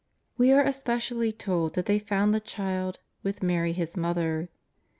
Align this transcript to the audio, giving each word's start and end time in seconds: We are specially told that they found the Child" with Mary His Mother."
We 0.35 0.51
are 0.51 0.71
specially 0.71 1.31
told 1.31 1.75
that 1.75 1.85
they 1.85 1.99
found 1.99 2.33
the 2.33 2.39
Child" 2.39 2.97
with 3.21 3.43
Mary 3.43 3.71
His 3.71 3.95
Mother." 3.95 4.49